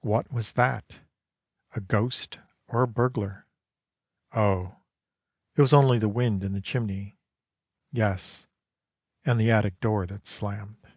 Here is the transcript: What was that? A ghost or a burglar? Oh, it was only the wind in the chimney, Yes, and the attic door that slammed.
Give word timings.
What 0.00 0.32
was 0.32 0.52
that? 0.52 1.00
A 1.72 1.82
ghost 1.82 2.38
or 2.68 2.80
a 2.82 2.88
burglar? 2.88 3.46
Oh, 4.32 4.78
it 5.54 5.60
was 5.60 5.74
only 5.74 5.98
the 5.98 6.08
wind 6.08 6.42
in 6.42 6.54
the 6.54 6.62
chimney, 6.62 7.18
Yes, 7.92 8.48
and 9.22 9.38
the 9.38 9.50
attic 9.50 9.78
door 9.80 10.06
that 10.06 10.26
slammed. 10.26 10.90